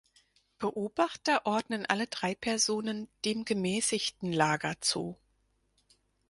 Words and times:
Beobachter 0.57 1.45
ordnen 1.45 1.85
alle 1.85 2.07
drei 2.07 2.33
Personen 2.33 3.07
dem 3.23 3.45
gemäßigten 3.45 4.33
Lager 4.33 4.73
zu. 4.81 5.15